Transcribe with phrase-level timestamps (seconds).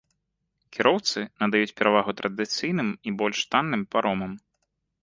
[0.77, 4.31] Кіроўцы надаюць перавагу традыцыйным і больш танным паромам.